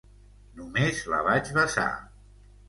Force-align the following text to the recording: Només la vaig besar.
Només 0.59 1.01
la 1.15 1.19
vaig 1.27 1.53
besar. 1.59 1.87